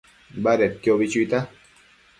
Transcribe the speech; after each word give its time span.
Badedquio 0.47 0.91
ubi 0.95 1.07
chuita 1.11 1.39